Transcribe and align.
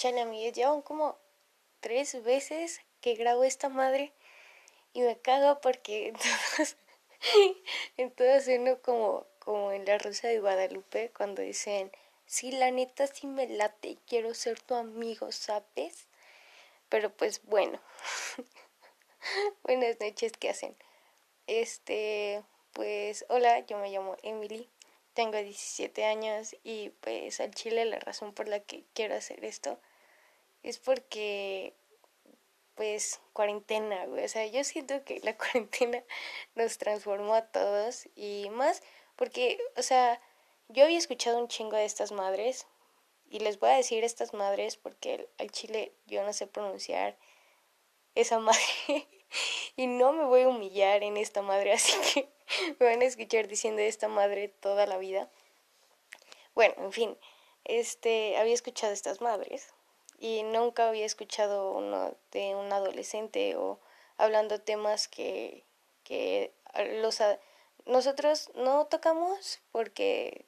chale, 0.00 0.22
amigues, 0.22 0.54
llevan 0.54 0.80
como 0.80 1.18
tres 1.80 2.24
veces 2.24 2.80
que 3.02 3.16
grabo 3.16 3.44
esta 3.44 3.68
madre 3.68 4.14
y 4.94 5.02
me 5.02 5.18
cago 5.18 5.60
porque 5.60 6.14
en 7.98 8.10
todas 8.10 8.46
sueno 8.46 8.80
como, 8.80 9.26
como 9.40 9.72
en 9.72 9.84
La 9.84 9.98
Rosa 9.98 10.28
de 10.28 10.40
Guadalupe 10.40 11.12
cuando 11.14 11.42
dicen, 11.42 11.92
sí, 12.24 12.50
la 12.50 12.70
neta 12.70 13.08
sí 13.08 13.26
me 13.26 13.46
late 13.46 13.98
quiero 14.06 14.32
ser 14.32 14.58
tu 14.62 14.74
amigo, 14.74 15.32
¿sabes? 15.32 16.06
Pero 16.88 17.14
pues 17.14 17.42
bueno, 17.44 17.78
buenas 19.64 20.00
noches, 20.00 20.32
¿qué 20.32 20.48
hacen? 20.48 20.74
Este, 21.46 22.42
pues 22.72 23.26
hola, 23.28 23.66
yo 23.66 23.76
me 23.76 23.90
llamo 23.90 24.16
Emily, 24.22 24.66
tengo 25.12 25.36
17 25.36 26.06
años 26.06 26.56
y 26.64 26.88
pues 27.02 27.38
al 27.40 27.54
chile 27.54 27.84
la 27.84 27.98
razón 27.98 28.32
por 28.32 28.48
la 28.48 28.60
que 28.60 28.82
quiero 28.94 29.14
hacer 29.14 29.44
esto 29.44 29.78
es 30.62 30.78
porque 30.78 31.74
pues 32.80 33.20
cuarentena, 33.34 34.06
güey. 34.06 34.24
O 34.24 34.28
sea, 34.28 34.46
yo 34.46 34.64
siento 34.64 35.04
que 35.04 35.20
la 35.20 35.36
cuarentena 35.36 36.02
nos 36.54 36.78
transformó 36.78 37.34
a 37.34 37.46
todos 37.46 38.08
y 38.14 38.48
más 38.52 38.82
porque, 39.16 39.58
o 39.76 39.82
sea, 39.82 40.18
yo 40.68 40.84
había 40.84 40.96
escuchado 40.96 41.38
un 41.38 41.48
chingo 41.48 41.76
de 41.76 41.84
estas 41.84 42.10
madres 42.10 42.66
y 43.28 43.40
les 43.40 43.58
voy 43.58 43.68
a 43.68 43.76
decir 43.76 44.02
estas 44.02 44.32
madres 44.32 44.78
porque 44.78 45.28
al 45.36 45.50
chile 45.50 45.92
yo 46.06 46.24
no 46.24 46.32
sé 46.32 46.46
pronunciar 46.46 47.18
esa 48.14 48.38
madre 48.38 49.06
y 49.76 49.86
no 49.86 50.12
me 50.12 50.24
voy 50.24 50.42
a 50.42 50.48
humillar 50.48 51.02
en 51.02 51.18
esta 51.18 51.42
madre, 51.42 51.72
así 51.74 51.92
que 52.14 52.30
me 52.78 52.86
van 52.86 53.02
a 53.02 53.04
escuchar 53.04 53.46
diciendo 53.46 53.82
esta 53.82 54.08
madre 54.08 54.48
toda 54.48 54.86
la 54.86 54.96
vida. 54.96 55.30
Bueno, 56.54 56.74
en 56.78 56.92
fin, 56.92 57.18
este, 57.64 58.38
había 58.38 58.54
escuchado 58.54 58.94
estas 58.94 59.20
madres 59.20 59.74
y 60.20 60.42
nunca 60.42 60.88
había 60.88 61.06
escuchado 61.06 61.72
uno 61.72 62.14
de 62.30 62.54
un 62.54 62.72
adolescente 62.72 63.56
o 63.56 63.80
hablando 64.18 64.60
temas 64.60 65.08
que, 65.08 65.64
que 66.04 66.52
los 67.00 67.18
nosotros 67.86 68.50
no 68.54 68.86
tocamos 68.86 69.58
porque 69.72 70.44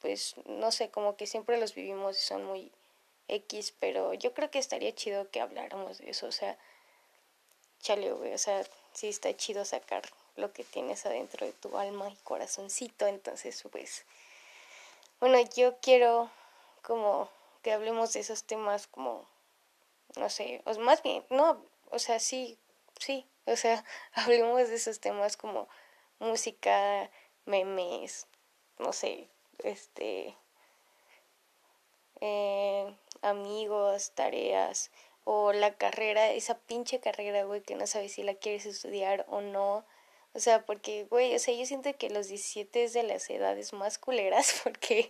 pues 0.00 0.36
no 0.46 0.70
sé, 0.70 0.90
como 0.90 1.16
que 1.16 1.26
siempre 1.26 1.58
los 1.58 1.74
vivimos 1.74 2.16
y 2.18 2.20
son 2.20 2.44
muy 2.44 2.70
X, 3.28 3.74
pero 3.80 4.14
yo 4.14 4.32
creo 4.34 4.50
que 4.50 4.58
estaría 4.58 4.94
chido 4.94 5.30
que 5.30 5.40
habláramos 5.40 5.98
de 5.98 6.10
eso, 6.10 6.26
o 6.26 6.32
sea, 6.32 6.58
chale, 7.80 8.12
güey, 8.12 8.34
o 8.34 8.38
sea, 8.38 8.64
sí 8.92 9.08
está 9.08 9.34
chido 9.36 9.64
sacar 9.64 10.02
lo 10.36 10.52
que 10.52 10.62
tienes 10.62 11.06
adentro 11.06 11.46
de 11.46 11.52
tu 11.52 11.78
alma 11.78 12.10
y 12.10 12.16
corazoncito, 12.16 13.06
entonces 13.06 13.64
pues 13.72 14.04
bueno, 15.20 15.38
yo 15.56 15.78
quiero 15.80 16.30
como 16.82 17.30
que 17.64 17.72
hablemos 17.72 18.12
de 18.12 18.20
esos 18.20 18.44
temas 18.44 18.86
como, 18.86 19.26
no 20.16 20.28
sé, 20.28 20.62
o 20.66 20.78
más 20.80 21.02
bien, 21.02 21.24
no, 21.30 21.64
o 21.90 21.98
sea, 21.98 22.20
sí, 22.20 22.58
sí, 23.00 23.26
o 23.46 23.56
sea, 23.56 23.84
hablemos 24.12 24.68
de 24.68 24.76
esos 24.76 25.00
temas 25.00 25.36
como 25.36 25.66
música, 26.20 27.10
memes, 27.46 28.26
no 28.78 28.92
sé, 28.92 29.30
este, 29.64 30.36
eh, 32.20 32.94
amigos, 33.22 34.12
tareas, 34.14 34.90
o 35.24 35.54
la 35.54 35.74
carrera, 35.74 36.32
esa 36.32 36.58
pinche 36.58 37.00
carrera, 37.00 37.44
güey, 37.44 37.62
que 37.62 37.76
no 37.76 37.86
sabes 37.86 38.12
si 38.12 38.22
la 38.22 38.34
quieres 38.34 38.66
estudiar 38.66 39.24
o 39.28 39.40
no, 39.40 39.86
o 40.34 40.40
sea, 40.40 40.66
porque, 40.66 41.04
güey, 41.04 41.34
o 41.36 41.38
sea, 41.38 41.54
yo 41.54 41.64
siento 41.64 41.96
que 41.96 42.10
los 42.10 42.26
17 42.26 42.82
es 42.82 42.92
de 42.92 43.04
las 43.04 43.30
edades 43.30 43.72
más 43.72 43.98
culeras 43.98 44.60
porque, 44.64 45.08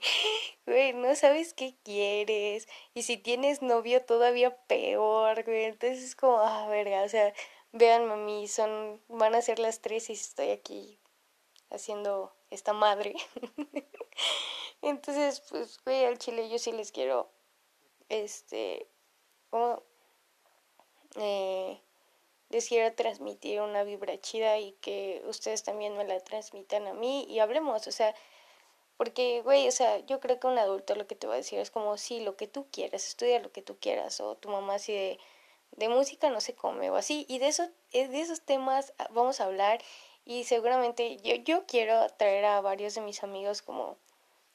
güey, 0.67 0.92
no 0.92 1.14
sabes 1.17 1.55
qué 1.55 1.75
quieres. 1.83 2.69
Y 2.92 3.05
si 3.05 3.17
tienes 3.17 3.62
novio, 3.62 4.05
todavía 4.05 4.55
peor, 4.67 5.45
güey. 5.45 5.64
Entonces 5.64 6.05
es 6.05 6.14
como, 6.14 6.39
ah, 6.41 6.69
verga, 6.69 7.02
o 7.02 7.08
sea, 7.08 7.33
vean, 7.72 8.06
mami, 8.06 8.48
son, 8.48 9.02
van 9.08 9.34
a 9.34 9.41
ser 9.41 9.58
las 9.58 9.80
tres 9.80 10.11
y 10.11 10.13
estoy 10.13 10.51
aquí 10.51 11.01
haciendo 11.70 12.36
esta 12.51 12.74
madre. 12.74 13.14
Entonces, 14.83 15.42
pues, 15.48 15.83
güey, 15.84 16.05
al 16.05 16.18
chile 16.18 16.51
yo 16.51 16.58
sí 16.58 16.70
les 16.70 16.92
quiero, 16.92 17.30
este, 18.11 18.90
como, 19.48 19.83
eh, 21.17 21.80
les 22.50 22.68
transmitir 22.94 23.60
una 23.60 23.84
vibra 23.84 24.20
chida 24.20 24.58
y 24.58 24.72
que 24.80 25.22
ustedes 25.27 25.62
también 25.62 25.96
me 25.96 26.05
la 26.05 26.20
transmitan 26.20 26.86
a 26.86 26.92
mí 26.92 27.27
y 27.28 27.40
hablemos, 27.40 27.86
o 27.86 27.92
sea, 27.92 28.14
porque, 28.96 29.42
güey, 29.42 29.66
o 29.66 29.72
sea, 29.72 29.98
yo 30.06 30.20
creo 30.20 30.38
que 30.38 30.46
un 30.46 30.58
adulto 30.58 30.94
lo 30.94 31.06
que 31.06 31.16
te 31.16 31.27
va 31.27 31.34
a 31.34 31.38
decir 31.38 31.58
es 31.58 31.70
como, 31.70 31.96
sí, 31.96 32.20
lo 32.20 32.36
que 32.36 32.46
tú 32.46 32.66
quieras, 32.70 33.06
estudia 33.08 33.40
lo 33.40 33.50
que 33.50 33.62
tú 33.62 33.77
quieras, 33.80 34.20
o 34.20 34.36
tu 34.36 34.48
mamá 34.48 34.74
así 34.77 34.92
de, 34.92 35.18
de 35.72 35.88
música 35.88 36.30
no 36.30 36.40
se 36.40 36.54
come, 36.54 36.90
o 36.90 36.96
así, 36.96 37.27
y 37.28 37.38
de, 37.38 37.48
eso, 37.48 37.68
eh, 37.92 38.08
de 38.08 38.20
esos 38.20 38.40
temas 38.42 38.92
ah, 38.98 39.08
vamos 39.10 39.40
a 39.40 39.44
hablar 39.44 39.80
y 40.24 40.44
seguramente 40.44 41.16
yo, 41.18 41.34
yo 41.36 41.66
quiero 41.66 42.08
traer 42.10 42.44
a 42.44 42.60
varios 42.60 42.94
de 42.94 43.00
mis 43.00 43.22
amigos 43.24 43.62
como 43.62 43.96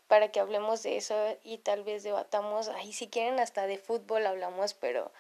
para 0.08 0.32
que 0.32 0.40
hablemos 0.40 0.84
de 0.84 0.98
eso 0.98 1.16
y 1.44 1.60
tal 1.60 1.84
vez 1.84 2.04
debatamos, 2.04 2.70
ahí 2.70 2.94
si 2.94 3.08
quieren 3.10 3.40
hasta 3.40 3.68
de 3.68 3.78
fútbol 3.78 4.26
hablamos, 4.26 4.74
pero 4.74 5.12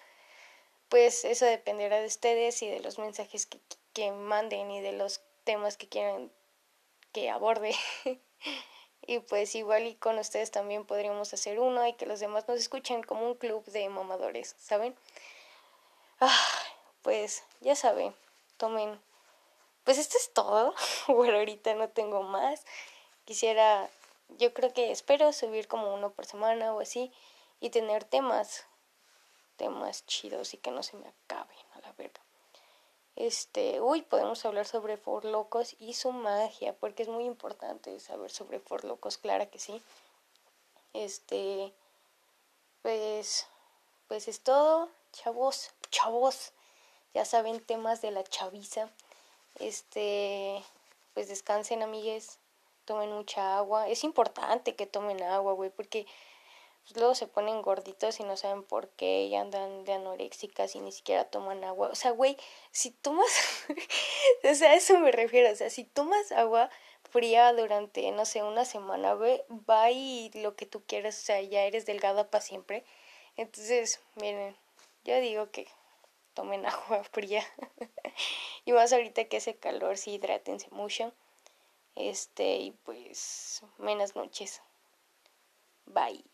pues 0.89 1.23
eso 1.25 1.45
dependerá 1.45 1.99
de 1.99 2.07
ustedes 2.07 2.61
y 2.61 2.69
de 2.69 2.79
los 2.79 2.99
mensajes 2.99 3.45
que, 3.45 3.59
que 3.93 4.11
manden 4.11 4.71
y 4.71 4.81
de 4.81 4.91
los 4.91 5.21
temas 5.43 5.77
que 5.77 5.87
quieran 5.87 6.31
que 7.11 7.29
aborde. 7.29 7.75
y 9.07 9.19
pues 9.19 9.55
igual 9.55 9.87
y 9.87 9.95
con 9.95 10.17
ustedes 10.19 10.51
también 10.51 10.85
podríamos 10.85 11.33
hacer 11.33 11.59
uno 11.59 11.85
y 11.87 11.93
que 11.93 12.05
los 12.05 12.19
demás 12.19 12.47
nos 12.47 12.59
escuchen 12.59 13.03
como 13.03 13.25
un 13.25 13.35
club 13.35 13.63
de 13.65 13.87
mamadores, 13.89 14.55
¿saben? 14.59 14.95
Ah, 16.19 16.47
pues 17.01 17.43
ya 17.61 17.75
saben, 17.75 18.13
tomen. 18.57 18.99
Pues 19.83 19.97
esto 19.97 20.17
es 20.17 20.33
todo. 20.33 20.73
bueno, 21.07 21.37
ahorita 21.37 21.73
no 21.75 21.89
tengo 21.89 22.23
más. 22.23 22.65
Quisiera, 23.25 23.89
yo 24.37 24.53
creo 24.53 24.73
que 24.73 24.91
espero 24.91 25.33
subir 25.33 25.67
como 25.67 25.93
uno 25.93 26.11
por 26.11 26.25
semana 26.25 26.73
o 26.73 26.79
así 26.79 27.11
y 27.59 27.69
tener 27.69 28.03
temas 28.03 28.65
temas 29.59 30.05
chidos 30.05 30.53
y 30.53 30.57
que 30.57 30.71
no 30.71 30.81
se 30.81 30.95
me 30.95 31.07
acaben 31.07 31.57
a 31.73 31.81
la 31.81 31.91
verga. 31.91 32.21
Este, 33.17 33.81
uy, 33.81 34.01
podemos 34.01 34.45
hablar 34.45 34.65
sobre 34.65 34.95
For 34.95 35.25
Locos 35.25 35.75
y 35.77 35.93
su 35.93 36.13
magia, 36.13 36.73
porque 36.73 37.03
es 37.03 37.09
muy 37.09 37.25
importante 37.25 37.99
saber 37.99 38.31
sobre 38.31 38.61
For 38.61 38.85
Locos, 38.85 39.17
clara 39.17 39.47
que 39.47 39.59
sí. 39.59 39.81
Este, 40.93 41.73
pues, 42.81 43.45
pues 44.07 44.29
es 44.29 44.39
todo, 44.39 44.87
chavos, 45.11 45.71
chavos, 45.91 46.53
ya 47.13 47.25
saben 47.25 47.59
temas 47.59 48.01
de 48.01 48.11
la 48.11 48.23
chaviza. 48.23 48.89
Este, 49.59 50.63
pues 51.13 51.27
descansen, 51.27 51.83
amigues, 51.83 52.39
tomen 52.85 53.11
mucha 53.11 53.57
agua. 53.57 53.89
Es 53.89 54.05
importante 54.05 54.75
que 54.75 54.87
tomen 54.87 55.21
agua, 55.23 55.51
güey, 55.51 55.71
porque 55.71 56.07
pues 56.89 56.97
luego 56.97 57.13
se 57.13 57.27
ponen 57.27 57.61
gorditos 57.61 58.19
y 58.19 58.23
no 58.23 58.35
saben 58.35 58.63
por 58.63 58.89
qué 58.89 59.25
y 59.25 59.35
andan 59.35 59.85
de 59.85 59.93
anoréxicas 59.93 60.73
y 60.75 60.79
ni 60.79 60.91
siquiera 60.91 61.25
toman 61.25 61.63
agua. 61.63 61.89
O 61.89 61.95
sea, 61.95 62.09
güey, 62.09 62.35
si 62.71 62.89
tomas, 62.89 63.27
o 64.43 64.55
sea, 64.55 64.71
a 64.71 64.73
eso 64.73 64.97
me 64.99 65.11
refiero, 65.11 65.51
o 65.51 65.55
sea, 65.55 65.69
si 65.69 65.83
tomas 65.83 66.31
agua 66.31 66.71
fría 67.11 67.53
durante, 67.53 68.09
no 68.11 68.25
sé, 68.25 68.41
una 68.41 68.65
semana, 68.65 69.13
güey, 69.13 69.43
va 69.69 69.91
y 69.91 70.31
lo 70.33 70.55
que 70.55 70.65
tú 70.65 70.83
quieras, 70.83 71.15
o 71.19 71.21
sea, 71.21 71.39
ya 71.41 71.61
eres 71.63 71.85
delgada 71.85 72.31
para 72.31 72.41
siempre. 72.43 72.83
Entonces, 73.37 74.01
miren, 74.15 74.57
yo 75.03 75.19
digo 75.19 75.51
que 75.51 75.67
tomen 76.33 76.65
agua 76.65 77.03
fría. 77.03 77.45
y 78.65 78.71
más 78.71 78.91
ahorita 78.93 79.25
que 79.25 79.37
hace 79.37 79.55
calor, 79.55 79.95
sí, 79.97 80.13
hidrátense 80.13 80.69
mucho. 80.71 81.13
Este, 81.95 82.57
y 82.57 82.71
pues, 82.71 83.61
buenas 83.77 84.15
noches. 84.15 84.63
Bye. 85.85 86.25